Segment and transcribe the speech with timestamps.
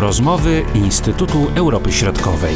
[0.00, 2.54] Rozmowy Instytutu Europy Środkowej.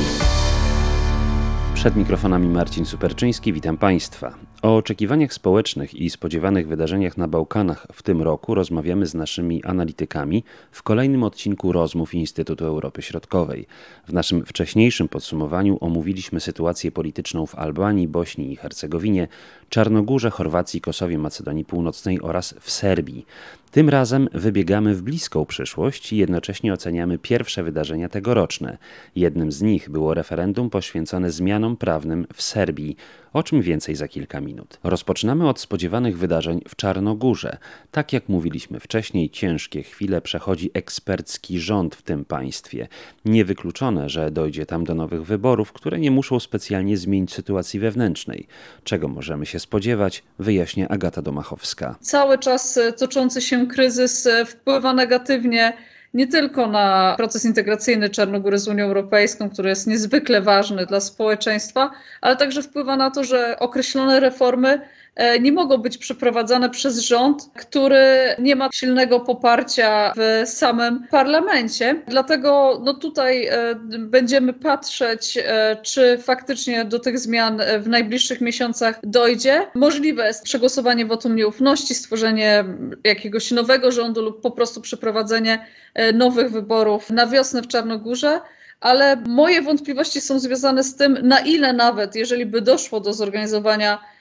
[1.74, 4.34] Przed mikrofonami Marcin Superczyński, witam Państwa.
[4.62, 10.44] O oczekiwaniach społecznych i spodziewanych wydarzeniach na Bałkanach w tym roku rozmawiamy z naszymi analitykami
[10.70, 13.66] w kolejnym odcinku rozmów Instytutu Europy Środkowej.
[14.08, 19.28] W naszym wcześniejszym podsumowaniu omówiliśmy sytuację polityczną w Albanii, Bośni i Hercegowinie,
[19.68, 23.26] Czarnogórze, Chorwacji, Kosowie, Macedonii Północnej oraz w Serbii.
[23.72, 28.78] Tym razem wybiegamy w bliską przyszłość i jednocześnie oceniamy pierwsze wydarzenia tegoroczne.
[29.16, 32.96] Jednym z nich było referendum poświęcone zmianom prawnym w Serbii,
[33.32, 34.78] o czym więcej za kilka minut.
[34.84, 37.56] Rozpoczynamy od spodziewanych wydarzeń w Czarnogórze.
[37.90, 42.88] Tak jak mówiliśmy wcześniej, ciężkie chwile przechodzi ekspercki rząd w tym państwie.
[43.24, 48.46] Niewykluczone, że dojdzie tam do nowych wyborów, które nie muszą specjalnie zmienić sytuacji wewnętrznej.
[48.84, 51.96] Czego możemy się spodziewać, wyjaśnia Agata Domachowska.
[52.00, 55.72] Cały czas toczący się kryzys wpływa negatywnie
[56.14, 61.90] nie tylko na proces integracyjny Czarnogóry z Unią Europejską, który jest niezwykle ważny dla społeczeństwa,
[62.20, 65.01] ale także wpływa na to, że określone reformy E,
[65.40, 68.06] nie mogą być przeprowadzane przez rząd, który
[68.38, 72.02] nie ma silnego poparcia w samym parlamencie.
[72.08, 79.00] Dlatego no tutaj e, będziemy patrzeć, e, czy faktycznie do tych zmian w najbliższych miesiącach
[79.02, 79.66] dojdzie.
[79.74, 82.64] Możliwe jest przegłosowanie wotum nieufności, stworzenie
[83.04, 85.66] jakiegoś nowego rządu lub po prostu przeprowadzenie
[86.14, 88.40] nowych wyborów na wiosnę w Czarnogórze
[88.80, 93.98] ale moje wątpliwości są związane z tym, na ile nawet, jeżeli by doszło do zorganizowania
[93.98, 94.11] E,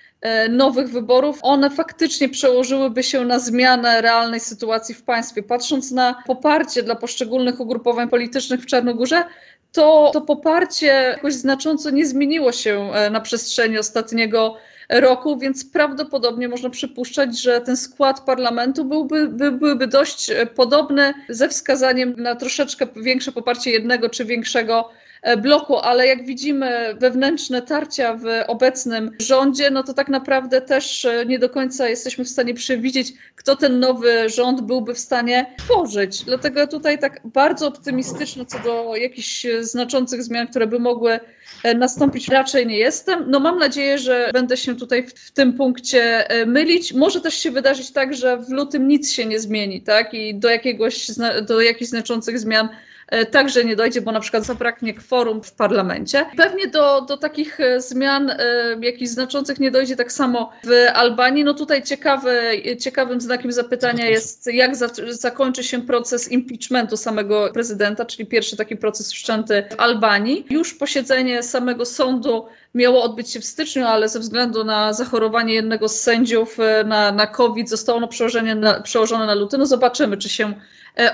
[0.50, 5.44] nowych wyborów, one faktycznie przełożyłyby się na zmianę realnej sytuacji w państwie.
[5.44, 9.24] Patrząc na poparcie dla poszczególnych ugrupowań politycznych w Czarnogórze,
[9.72, 14.58] to, to poparcie jakoś znacząco nie zmieniło się e, na przestrzeni ostatniego
[14.90, 21.14] roku, więc prawdopodobnie można przypuszczać, że ten skład parlamentu byłby, by, byłby dość e, podobny
[21.30, 25.01] ze wskazaniem na troszeczkę większe poparcie jednego czy większego E,
[25.38, 31.26] bloku, ale jak widzimy wewnętrzne tarcia w obecnym rządzie, no to tak naprawdę też e,
[31.26, 36.24] nie do końca jesteśmy w stanie przewidzieć, kto ten nowy rząd byłby w stanie tworzyć.
[36.24, 41.20] Dlatego tutaj tak bardzo optymistyczna co do jakichś znaczących zmian, które by mogły
[41.64, 43.26] e, nastąpić, raczej nie jestem.
[43.28, 46.94] No mam nadzieję, że będę się tutaj w, tym punkcie mylić.
[46.94, 50.14] Może też się wydarzyć tak, że w lutym nic się nie zmieni, tak?
[50.14, 51.08] I do jakiegoś,
[51.48, 52.91] do jakichś znaczących zmian E,
[53.32, 56.26] także nie dojdzie, bo na przykład zabraknie kworum w parlamencie.
[56.38, 58.36] Pewnie do, do takich e, zmian e,
[58.82, 61.44] jakichś znaczących nie dojdzie tak samo w Albanii.
[61.44, 68.06] No tutaj ciekawy, ciekawym znakiem zapytania jest, jak za, zakończy się proces impeachmentu samego prezydenta,
[68.06, 70.46] czyli pierwszy taki proces wszczęty w Albanii.
[70.50, 72.46] Już posiedzenie samego sądu
[72.76, 77.28] miało odbyć się w styczniu, ale ze względu na zachorowanie jednego z sędziów na, na
[77.28, 79.58] COVID zostało ono przełożone na, przełożone na luty.
[79.58, 80.54] No zobaczymy, czy się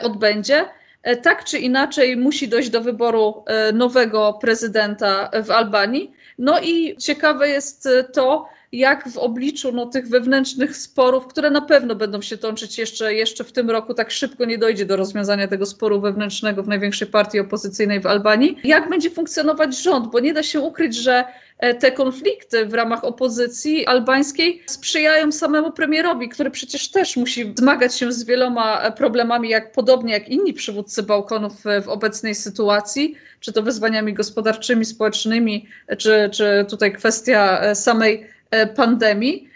[0.01, 0.65] odbędzie.
[1.07, 6.11] E, tak czy inaczej musi dojść do wyboru e, nowego prezydenta w Albanii.
[6.37, 11.61] No i ciekawe jest e, to, jak w obliczu no, tych wewnętrznych sporów, które na
[11.61, 15.47] pewno będą się toczyć jeszcze, jeszcze w tym roku, tak szybko nie dojdzie do rozwiązania
[15.47, 20.33] tego sporu wewnętrznego w największej partii opozycyjnej w Albanii, jak będzie funkcjonować rząd, bo nie
[20.33, 21.25] da się ukryć, że
[21.57, 27.95] E, te konflikty w ramach opozycji albańskiej sprzyjają samemu premierowi, który przecież też musi zmagać
[27.95, 33.53] się z wieloma e, problemami, jak podobnie jak inni przywódcy Bałkanów w obecnej sytuacji, czy
[33.53, 35.67] to wyzwaniami gospodarczymi, społecznymi,
[35.97, 38.27] czy, czy tutaj kwestia e, samej
[38.75, 39.49] pandemii.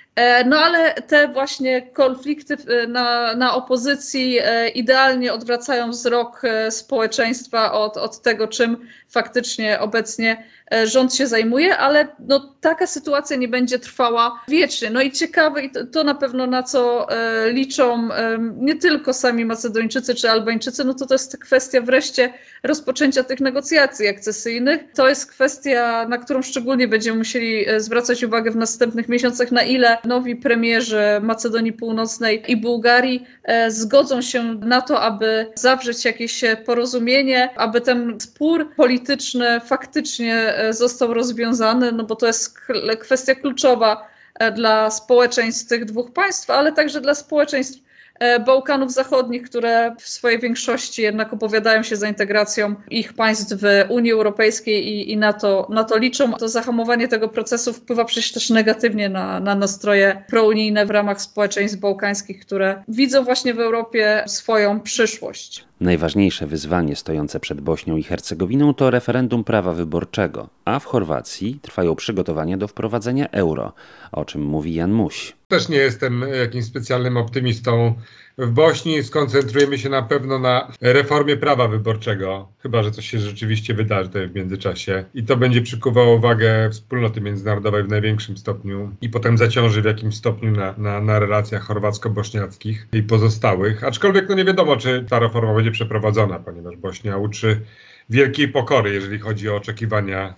[0.46, 2.58] No ale te właśnie konflikty
[2.88, 4.40] na, na opozycji
[4.76, 8.78] idealnie odwracają wzrok społeczeństwa od, od tego, czym
[9.10, 14.90] faktycznie obecnie E, rząd się zajmuje, ale no, taka sytuacja nie będzie trwała wiecznie.
[14.90, 19.14] No i ciekawe, i to, to na pewno na co e, liczą e, nie tylko
[19.14, 22.34] sami Macedończycy czy Albańczycy, no to to jest kwestia wreszcie
[22.64, 24.82] rozpoczęcia tych negocjacji akcesyjnych.
[24.96, 29.64] To jest kwestia, na którą szczególnie będziemy musieli e, zwracać uwagę w następnych miesiącach, na
[29.64, 36.42] ile nowi premierzy Macedonii Północnej i Bułgarii e, zgodzą się na to, aby zawrzeć jakieś
[36.66, 42.60] porozumienie, aby ten spór polityczny faktycznie E, został rozwiązany, no bo to jest
[43.00, 44.08] kwestia kluczowa
[44.40, 47.80] e, dla społeczeństw tych dwóch państw, ale także dla społeczeństw
[48.20, 53.66] e, Bałkanów Zachodnich, które w swojej większości jednak opowiadają się za integracją ich państw w
[53.90, 56.34] Unii Europejskiej i, i na, to, na to liczą.
[56.34, 61.80] To zahamowanie tego procesu wpływa przecież też negatywnie na, na nastroje prounijne w ramach społeczeństw
[61.80, 65.71] bałkańskich, które widzą właśnie w Europie swoją przyszłość.
[65.82, 71.96] Najważniejsze wyzwanie stojące przed Bośnią i Hercegowiną to referendum prawa wyborczego, a w Chorwacji trwają
[71.96, 73.74] przygotowania do wprowadzenia euro,
[74.12, 75.36] o czym mówi Jan Muś.
[75.48, 77.94] Też nie jestem jakimś specjalnym optymistą
[78.42, 83.74] W Bośni skoncentrujemy się na pewno na reformie prawa wyborczego, chyba że coś się rzeczywiście
[83.74, 85.06] wydarzy w międzyczasie.
[85.14, 90.16] I to będzie przykuwało uwagę wspólnoty międzynarodowej w największym stopniu i potem zaciąży w jakimś
[90.16, 93.84] stopniu na, na, na relacjach chorwacko-bośniackich i pozostałych.
[93.84, 97.62] Aczkolwiek no nie wiadomo, czy ta reforma będzie przeprowadzona, ponieważ Bośnia uczy
[98.10, 100.34] wielkiej pokory, jeżeli chodzi o oczekiwania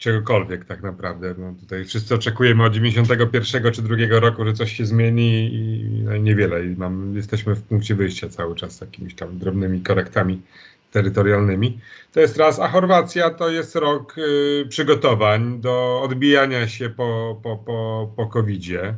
[0.00, 1.34] czegokolwiek tak naprawdę.
[1.38, 6.16] No tutaj wszyscy oczekujemy od 91 czy drugiego roku, że coś się zmieni i no
[6.16, 6.66] niewiele.
[6.66, 10.42] I mam, jesteśmy w punkcie wyjścia cały czas z jakimiś tam drobnymi korektami
[10.92, 11.78] terytorialnymi.
[12.12, 17.56] To jest raz, a Chorwacja to jest rok y, przygotowań do odbijania się po, po,
[17.56, 18.94] po, po COVID-zie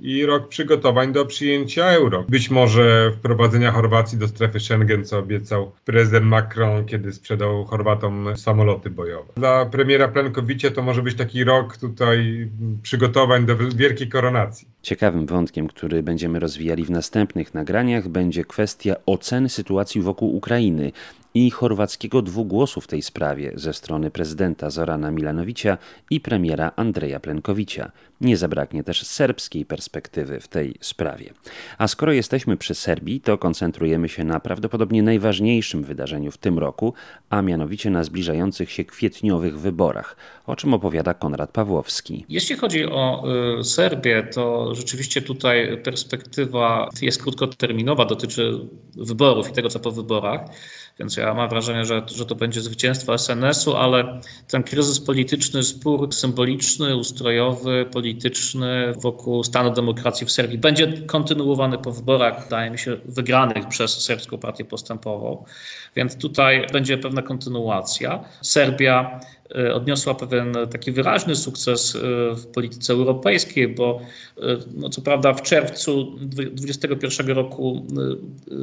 [0.00, 2.24] i rok przygotowań do przyjęcia euro.
[2.28, 8.90] Być może wprowadzenia Chorwacji do strefy Schengen, co obiecał prezydent Macron, kiedy sprzedał Chorwatom samoloty
[8.90, 9.32] bojowe.
[9.36, 12.48] Dla premiera Plenkowicia to może być taki rok tutaj
[12.82, 14.68] przygotowań do wielkiej koronacji.
[14.82, 20.92] Ciekawym wątkiem, który będziemy rozwijali w następnych nagraniach, będzie kwestia oceny sytuacji wokół Ukrainy
[21.34, 25.78] i chorwackiego dwugłosu w tej sprawie ze strony prezydenta Zorana Milanowicia
[26.10, 27.92] i premiera Andreja Plenkowicia.
[28.20, 31.32] Nie zabraknie też serbskiej perspektywy w tej sprawie.
[31.78, 36.94] A skoro jesteśmy przy Serbii, to koncentrujemy się na prawdopodobnie najważniejszym wydarzeniu w tym roku,
[37.30, 40.16] a mianowicie na zbliżających się kwietniowych wyborach,
[40.46, 42.24] o czym opowiada Konrad Pawłowski.
[42.28, 43.24] Jeśli chodzi o
[43.60, 48.58] y, Serbię, to rzeczywiście tutaj perspektywa jest krótkoterminowa, dotyczy
[48.96, 50.40] wyborów i tego, co po wyborach.
[50.98, 56.14] Więc ja mam wrażenie, że, że to będzie zwycięstwo SNS-u, ale ten kryzys polityczny, spór
[56.14, 62.96] symboliczny, ustrojowy, polityczny wokół stanu demokracji w Serbii będzie kontynuowany po wyborach, wydaje mi się,
[63.04, 65.44] wygranych przez Serbską Partię Postępową.
[65.96, 68.24] Więc tutaj będzie pewna kontynuacja.
[68.42, 69.20] Serbia
[69.54, 71.98] E, odniosła pewien taki wyraźny sukces e,
[72.34, 74.00] w polityce europejskiej, bo
[74.38, 74.42] e,
[74.74, 77.86] no co prawda w czerwcu 2021 roku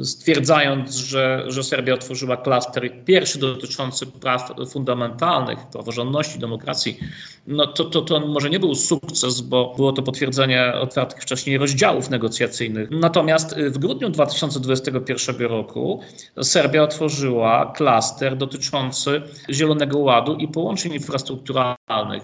[0.02, 6.98] stwierdzając, że, że Serbia otworzyła klaster pierwszy dotyczący praw fundamentalnych, praworządności, demokracji,
[7.46, 12.10] no to, to, to może nie był sukces, bo było to potwierdzenie otwartych wcześniej rozdziałów
[12.10, 12.90] negocjacyjnych.
[12.90, 16.00] Natomiast w grudniu 2021 roku
[16.42, 21.75] Serbia otworzyła klaster dotyczący Zielonego Ładu i połączeń infrastrukturalnych,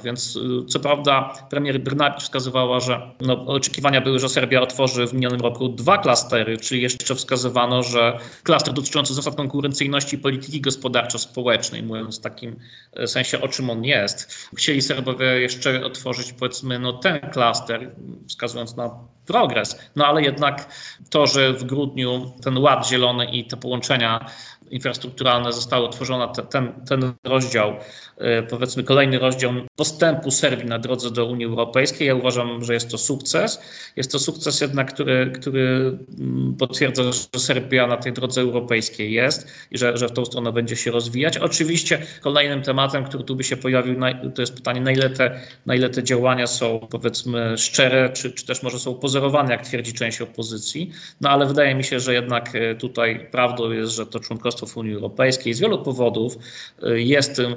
[0.05, 5.13] więc y, co prawda premier Brnabić wskazywała, że no, oczekiwania były, że Serbia otworzy w
[5.13, 12.19] minionym roku dwa klastery, czyli jeszcze wskazywano, że klaster dotyczący zasad konkurencyjności polityki gospodarczo-społecznej, mówiąc
[12.19, 12.57] w takim
[12.93, 14.49] e, sensie, o czym on jest.
[14.57, 17.91] Chcieli Serbowie jeszcze otworzyć powiedzmy no, ten klaster,
[18.29, 18.91] wskazując na
[19.27, 20.75] progres, no ale jednak
[21.11, 24.27] to, że w grudniu ten ład zielony i te połączenia
[24.73, 27.73] infrastrukturalne zostały otworzone, ten, ten rozdział,
[28.19, 32.09] e, powiedzmy kolejny rozdział postępu Serbii na drodze do Unii Europejskiej.
[32.09, 33.61] Ja uważam, że jest to sukces.
[33.97, 39.53] Jest to sukces jednak, który, który mm, potwierdza, że Serbia na tej drodze europejskiej jest
[39.71, 41.39] i że, że w tą stronę będzie się rozwijać.
[41.39, 43.97] Oczywiście kolejnym tematem, który tu by się pojawił,
[44.35, 48.47] to jest pytanie, na ile te, na ile te działania są powiedzmy szczere, czy, czy
[48.47, 50.91] też może są pozorowane, jak twierdzi część opozycji.
[51.21, 54.67] No ale wydaje mi się, że jednak e, tutaj prawdą jest, że to członkostwo członkostwo
[54.67, 56.39] w Unii Europejskiej z wielu powodów
[56.83, 57.55] y, jest tym,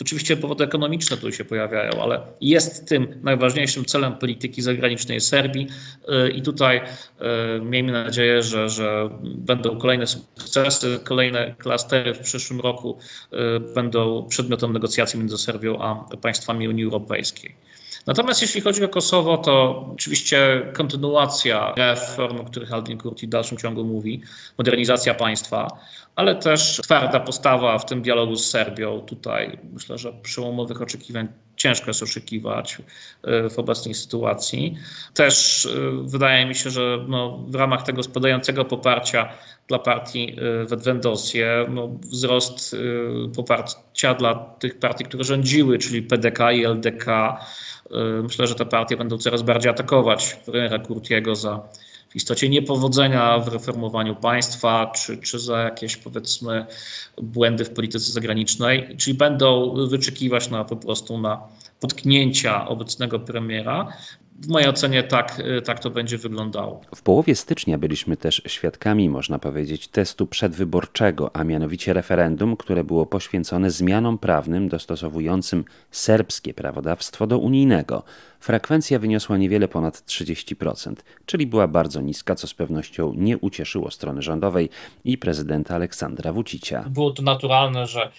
[0.00, 5.66] oczywiście powody ekonomiczne tu się pojawiają, ale jest tym najważniejszym celem polityki zagranicznej Serbii
[6.26, 12.60] y, i tutaj y, miejmy nadzieję, że, że będą kolejne sukcesy, kolejne klastery w przyszłym
[12.60, 12.98] roku
[13.74, 17.54] będą przedmiotem negocjacji między Serbią a państwami Unii Europejskiej.
[18.06, 23.58] Natomiast jeśli chodzi o Kosowo, to oczywiście kontynuacja reform, o których Aldin Kurti w dalszym
[23.58, 24.22] ciągu mówi,
[24.58, 25.68] modernizacja państwa,
[26.16, 29.00] ale też twarda postawa w tym dialogu z Serbią.
[29.00, 32.78] Tutaj myślę, że przełomowych oczekiwań ciężko jest oszukiwać
[33.22, 34.76] e, w obecnej sytuacji.
[35.14, 35.68] Też e,
[36.02, 39.28] wydaje mi się, że no, w ramach tego spadającego poparcia
[39.68, 42.76] dla partii e, Wedwendosie, no, wzrost
[43.36, 47.06] poparcia dla tych partii, które rządziły, czyli PDK i LDK,
[48.22, 51.68] myślę, że te partie będą coraz bardziej atakować premiera Kurtiego za
[52.12, 56.66] w istocie niepowodzenia w reformowaniu państwa, czy, czy za jakieś powiedzmy
[57.22, 61.42] błędy w polityce zagranicznej, czyli będą wyczekiwać na po prostu na
[61.80, 63.92] potknięcia obecnego premiera.
[64.40, 66.80] W mojej ocenie tak, tak to będzie wyglądało.
[66.94, 73.06] W połowie stycznia byliśmy też świadkami, można powiedzieć, testu przedwyborczego, a mianowicie referendum, które było
[73.06, 78.02] poświęcone zmianom prawnym dostosowującym serbskie prawodawstwo do unijnego.
[78.42, 80.94] Frekwencja wyniosła niewiele ponad 30%,
[81.26, 84.68] czyli była bardzo niska, co z pewnością nie ucieszyło strony rządowej
[85.04, 86.84] i prezydenta Aleksandra Vucicia.
[86.88, 88.12] Było to naturalne, że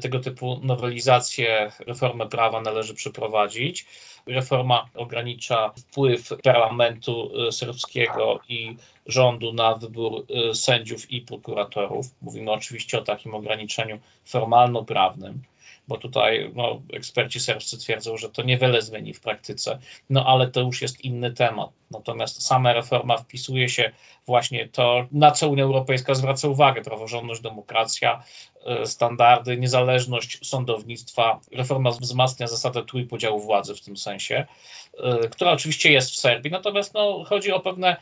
[0.00, 3.86] tego typu nowelizację reformy prawa należy przeprowadzić.
[4.26, 12.06] Reforma ogranicza wpływ parlamentu y, serbskiego i rządu na wybór y, sędziów i prokuratorów.
[12.22, 15.42] Mówimy oczywiście o takim ograniczeniu formalno-prawnym
[15.88, 19.78] bo tutaj no, eksperci serbscy twierdzą, że to niewiele zmieni w praktyce,
[20.10, 21.70] no ale to już jest inny temat.
[21.90, 23.92] Natomiast sama reforma wpisuje się
[24.26, 28.22] właśnie to, na co Unia Europejska zwraca uwagę: praworządność, demokracja,
[28.66, 31.40] e, standardy, niezależność sądownictwa.
[31.52, 34.46] Reforma wzmacnia zasadę trójpodziału władzy w tym sensie,
[34.98, 37.96] e, która oczywiście jest w Serbii, natomiast no, chodzi o pewne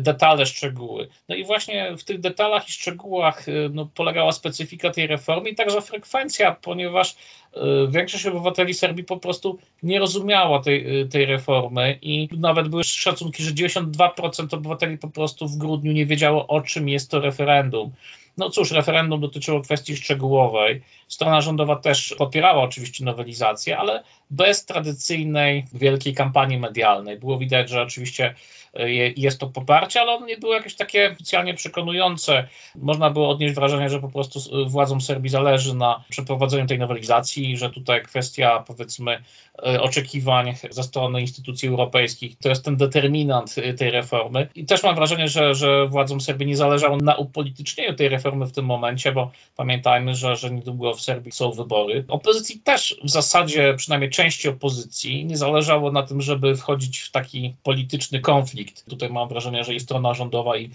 [0.00, 1.08] detale, szczegóły.
[1.28, 5.54] No i właśnie w tych detalach i szczegółach y, no, polegała specyfika tej reformy i
[5.54, 7.58] także frekwencja, ponieważ y,
[7.88, 13.50] większość obywateli Serbii po prostu nie rozumiała tej, tej reformy i nawet były szacunki, że
[13.50, 17.92] 92% obywateli po prostu w grudniu nie wiedziało, o czym jest to referendum.
[18.36, 20.82] No cóż, referendum dotyczyło kwestii szczegółowej.
[21.08, 27.18] Strona rządowa też popierała oczywiście nowelizację, ale bez tradycyjnej wielkiej kampanii medialnej.
[27.18, 28.34] Było widać, że oczywiście
[28.74, 32.48] e, jest to poparcie, ale ono nie było jakieś takie oficjalnie przekonujące.
[32.74, 37.70] Można było odnieść wrażenie, że po prostu władzom Serbii zależy na przeprowadzeniu tej nowelizacji że
[37.70, 39.22] tutaj kwestia powiedzmy
[39.66, 44.48] e, oczekiwań ze strony instytucji europejskich to jest ten determinant e, tej reformy.
[44.54, 48.52] I też mam wrażenie, że, że władzom Serbii nie zależało na upolitycznieniu tej reformy w
[48.52, 52.04] tym momencie, bo pamiętajmy, że, że niedługo w Serbii są wybory.
[52.08, 57.54] Opozycji też w zasadzie, przynajmniej części opozycji, nie zależało na tym, żeby wchodzić w taki
[57.62, 58.84] polityczny konflikt.
[58.90, 60.70] Tutaj mam wrażenie, że i strona rządowa i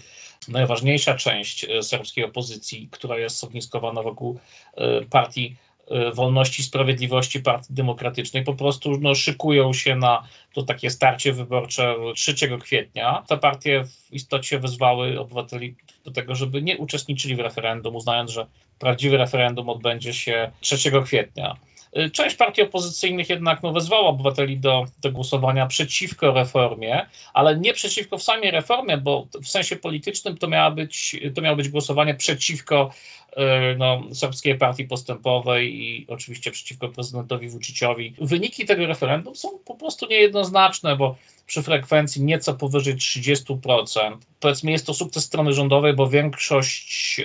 [0.48, 4.38] najważniejsza część e, serbskiej opozycji, która jest ogniskowana wokół
[4.76, 5.56] e, partii
[5.90, 10.22] e, Wolności Sprawiedliwości Partii Demokratycznej po prostu no, szykują się na
[10.52, 13.24] to takie starcie wyborcze 3 kwietnia.
[13.28, 15.74] Te partie w istocie wezwały obywateli
[16.04, 18.46] do tego, żeby nie uczestniczyli w referendum, uznając, że
[18.78, 21.56] prawdziwy referendum odbędzie się 3 kwietnia.
[21.98, 27.72] Y, część partii opozycyjnych jednak no, wezwała obywateli do, do głosowania przeciwko reformie, ale nie
[27.72, 32.90] przeciwko samej reformie, bo w sensie politycznym to, miało być, to miało być głosowanie przeciwko
[33.32, 38.14] y, no, Serbskiej Partii Postępowej i oczywiście przeciwko prezydentowi Vuciciowi.
[38.20, 41.16] Wyniki tego referendum są po prostu niejednoznaczne, bo
[41.46, 44.16] przy frekwencji nieco powyżej 30%.
[44.40, 47.24] Powiedzmy, jest to sukces strony rządowej, bo większość y,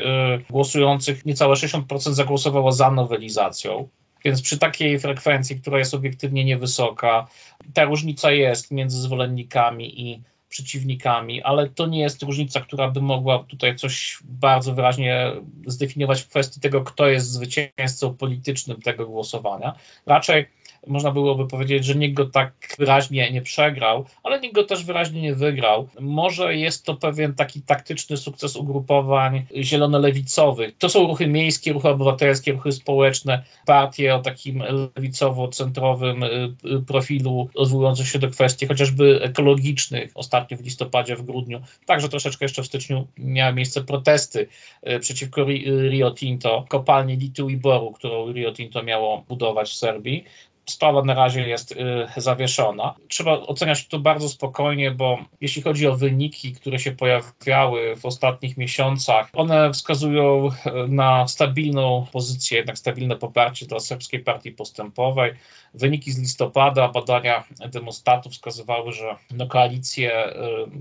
[0.50, 3.90] głosujących, niecałe 60% zagłosowało za nowelizacją.
[4.26, 7.28] Więc przy takiej frekwencji, która jest obiektywnie niewysoka,
[7.74, 13.44] ta różnica jest między zwolennikami i przeciwnikami, ale to nie jest różnica, która by mogła
[13.44, 15.32] tutaj coś bardzo wyraźnie
[15.66, 19.74] zdefiniować w kwestii tego, kto jest zwycięzcą politycznym tego głosowania.
[20.06, 20.46] Raczej
[20.88, 25.22] można byłoby powiedzieć, że nikt go tak wyraźnie nie przegrał, ale nikt go też wyraźnie
[25.22, 25.88] nie wygrał.
[26.00, 30.72] Może jest to pewien taki taktyczny sukces ugrupowań zielono-lewicowych.
[30.78, 34.64] To są ruchy miejskie, ruchy obywatelskie, ruchy społeczne, partie o takim
[34.96, 36.28] lewicowo-centrowym y,
[36.76, 40.12] y, profilu odwołujących się do kwestii chociażby ekologicznych.
[40.16, 44.48] Ostatnio w listopadzie, w grudniu, także troszeczkę jeszcze w styczniu miały miejsce protesty
[44.88, 45.46] y, przeciwko
[45.90, 50.26] Rio Tinto, kopalni litu i boru, którą Rio Tinto miało budować w Serbii
[50.66, 51.78] sprawa na razie jest y,
[52.18, 52.96] zawieszona.
[53.08, 58.58] Trzeba oceniać to bardzo spokojnie, bo jeśli chodzi o wyniki, które się pojawiały w ostatnich
[58.58, 60.52] miesiącach, one wskazują y,
[60.88, 65.34] na stabilną pozycję, jednak stabilne poparcie dla Serbskiej Partii Postępowej.
[65.74, 70.34] Wyniki z listopada, badania demostatów wskazywały, że na koalicję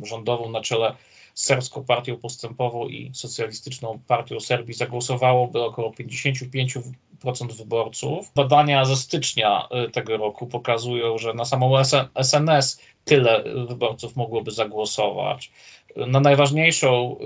[0.02, 0.94] y, rządową na czele
[1.34, 6.92] z Serbską Partią Postępową i Socjalistyczną Partią Serbii zagłosowałoby około 55%
[7.58, 8.32] wyborców.
[8.34, 11.72] Badania ze stycznia y, tego roku pokazują, że na samą
[12.14, 15.50] SNS tyle wyborców mogłoby zagłosować.
[15.96, 17.16] Na najważniejszą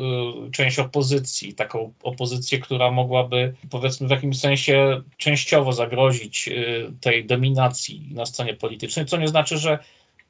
[0.47, 7.25] y, część opozycji, taką opozycję, która mogłaby powiedzmy w jakimś sensie częściowo zagrozić y, tej
[7.27, 9.79] dominacji na scenie politycznej, co nie znaczy, że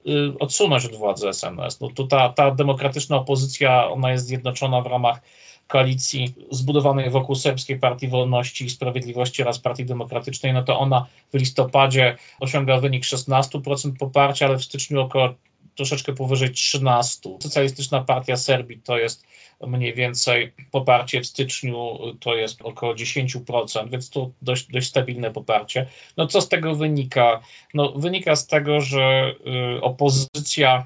[0.06, 1.80] Y, odsunąć od władzy SNS.
[1.80, 5.20] No to ta, ta demokratyczna opozycja, ona jest zjednoczona w ramach
[5.66, 11.38] koalicji zbudowanej wokół Serbskiej Partii Wolności i Sprawiedliwości oraz Partii Demokratycznej, no to ona w
[11.38, 15.34] listopadzie osiąga wynik 16% poparcia, ale w styczniu około
[15.74, 17.30] troszeczkę powyżej 13.
[17.42, 19.26] Socjalistyczna Partia Serbii to jest
[19.66, 25.86] mniej więcej poparcie w styczniu to jest około 10%, więc to dość, dość stabilne poparcie.
[26.16, 27.40] No co z tego wynika?
[27.74, 29.34] No wynika z tego, że
[29.76, 30.84] y, opozycja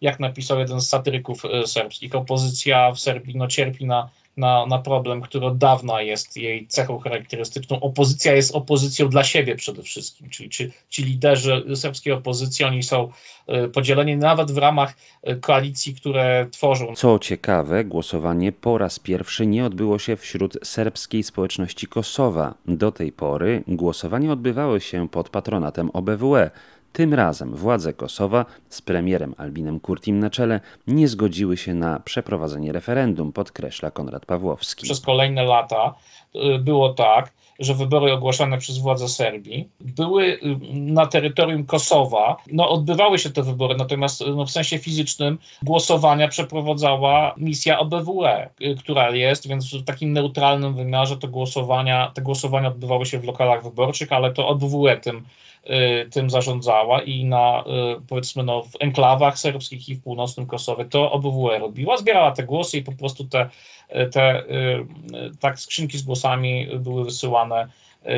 [0.00, 4.78] jak napisał jeden z satyryków y, serbskich, opozycja w Serbii no, cierpi na na, na
[4.78, 7.80] problem, który od dawna jest jej cechą charakterystyczną.
[7.80, 13.08] Opozycja jest opozycją dla siebie przede wszystkim, czyli ci, ci liderzy serbskiej opozycji, oni są
[13.64, 14.94] y, podzieleni nawet w ramach
[15.28, 16.94] y, koalicji, które tworzą.
[16.96, 22.54] Co ciekawe, głosowanie po raz pierwszy nie odbyło się wśród serbskiej społeczności Kosowa.
[22.66, 26.50] Do tej pory głosowania odbywały się pod patronatem OBWE.
[26.92, 32.72] Tym razem władze Kosowa z premierem Albinem Kurtim na czele nie zgodziły się na przeprowadzenie
[32.72, 34.84] referendum, podkreśla Konrad Pawłowski.
[34.84, 35.94] Przez kolejne lata
[36.34, 40.40] y, było tak, że wybory ogłaszane przez władze Serbii były y,
[40.72, 42.36] na terytorium Kosowa.
[42.52, 48.76] No, odbywały się te wybory, natomiast no, w sensie fizycznym głosowania przeprowadzała misja OBWE, y,
[48.78, 53.62] która jest, więc w takim neutralnym wymiarze te głosowania, te głosowania odbywały się w lokalach
[53.62, 55.24] wyborczych, ale to OBWE tym
[55.59, 55.59] Y,
[56.10, 57.64] tym zarządzała i na
[57.98, 62.42] y, powiedzmy no, w enklawach serbskich i w północnym Kosowie to OBWE robiła, zbierała te
[62.42, 63.50] głosy i po prostu te,
[64.12, 64.44] te
[65.40, 67.68] tak skrzynki z głosami były wysyłane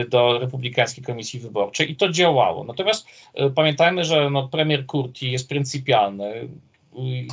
[0.09, 2.65] do Republikańskiej Komisji Wyborczej i to działało.
[2.65, 3.07] Natomiast
[3.55, 6.49] pamiętajmy, że no, premier Kurti jest pryncypialny,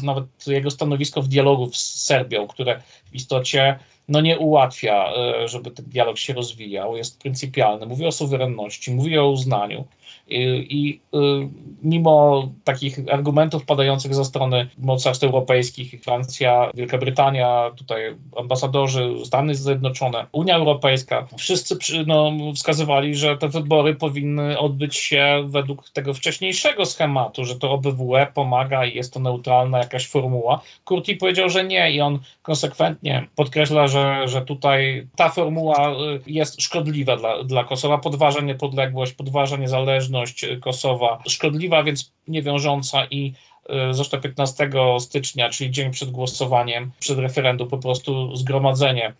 [0.03, 5.13] nawet jego stanowisko w dialogu z Serbią, które w istocie no nie ułatwia,
[5.45, 9.85] żeby ten dialog się rozwijał, jest pryncypialny, mówi o suwerenności, mówi o uznaniu.
[10.29, 11.17] I y,
[11.83, 20.25] mimo takich argumentów padających ze strony mocarstw europejskich, Francja, Wielka Brytania, tutaj ambasadorzy, Stany Zjednoczone,
[20.31, 27.45] Unia Europejska, wszyscy no, wskazywali, że te wybory powinny odbyć się według tego wcześniejszego schematu,
[27.45, 30.61] że to OBWE pomaga i jest to neutralna jakaś formuła.
[30.85, 35.95] Kurti powiedział, że nie i on konsekwentnie podkreśla, że, że tutaj ta formuła y,
[36.27, 41.19] jest szkodliwa dla, dla Kosowa, podważa niepodległość, podważa niezależność, Kosowa.
[41.27, 43.33] Szkodliwa, więc niewiążąca i
[43.69, 49.13] e, zresztą 15 stycznia, czyli dzień przed głosowaniem, przed referendum, po prostu zgromadzenie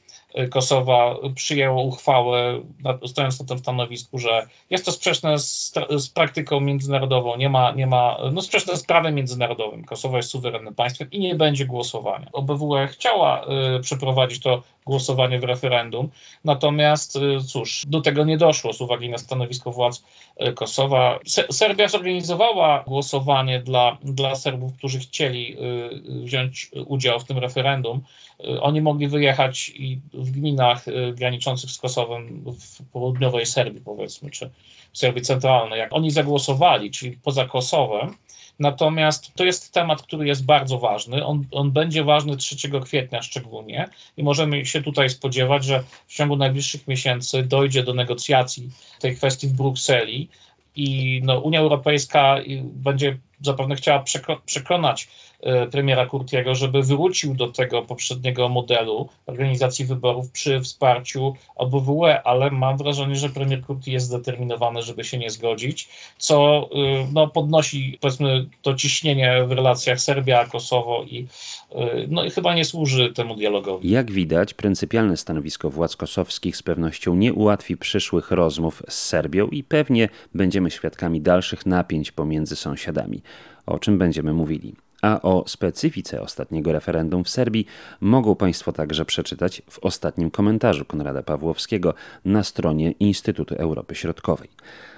[0.52, 2.62] Kosowa przyjęło uchwałę,
[3.08, 7.88] stojąc na tym stanowisku, że jest to sprzeczne z, z, praktyką międzynarodową, nie ma, nie
[7.88, 9.84] ma, no sprzeczne z prawem międzynarodowym.
[9.84, 12.28] Kosowa jest suwerennym państwem i nie będzie głosowania.
[12.34, 13.46] OBWE chciała
[13.78, 16.10] y, przeprowadzić to głosowanie w referendum,
[16.46, 20.04] natomiast y, cóż, do tego nie doszło z uwagi na stanowisko władz
[20.42, 21.20] y, Kosowa.
[21.26, 28.02] Se Serbia zorganizowała głosowanie dla, dla Serbów, którzy chcieli y, wziąć udział w tym referendum.
[28.44, 34.30] Y, oni mogli wyjechać i w gminach y, graniczących z Kosowem w południowej Serbii, powiedzmy,
[34.30, 34.50] czy
[34.94, 35.80] w Serbii Centralnej.
[35.80, 38.16] Jak oni zagłosowali, czyli poza Kosowem,
[38.60, 41.26] Natomiast to jest temat, który jest bardzo ważny.
[41.26, 46.36] On, on, będzie ważny 3 kwietnia szczególnie i możemy się tutaj spodziewać, że w ciągu
[46.36, 50.30] najbliższych miesięcy dojdzie do negocjacji tej kwestii w Brukseli
[50.76, 54.04] i no, Unia Europejska będzie zapewne chciała
[54.46, 55.08] przekonać
[55.42, 62.52] e, premiera Kurtiego, żeby wrócił do tego poprzedniego modelu organizacji wyborów przy wsparciu OBWE, ale
[62.52, 67.98] mam wrażenie, że premier Kurti jest zdeterminowany, żeby się nie zgodzić, co e, no, podnosi
[68.02, 71.28] powiedzmy to ciśnienie w relacjach Serbia-Kosowo i,
[71.72, 73.90] e, no, i chyba nie służy temu dialogowi.
[73.90, 79.64] Jak widać, pryncypialne stanowisko władz kosowskich z pewnością nie ułatwi przyszłych rozmów z Serbią i
[79.64, 83.22] pewnie będziemy świadkami dalszych napięć pomiędzy sąsiadami
[83.66, 84.76] o czym będziemy mówili.
[85.02, 87.66] A o specyfice ostatniego referendum w Serbii
[88.02, 91.94] mogą Państwo także przeczytać w ostatnim komentarzu Konrada Pawłowskiego
[92.26, 94.50] na stronie Instytutu Europy Środkowej.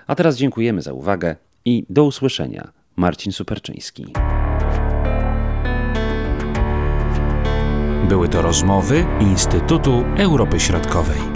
[0.08, 2.72] A teraz dziękujemy za uwagę i do usłyszenia.
[2.96, 4.06] Marcin Superczyński.
[8.10, 11.31] Były to rozmowy Instytutu Europy Środkowej.